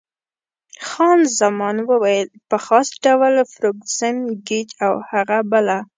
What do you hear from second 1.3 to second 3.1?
زمان وویل: په خاص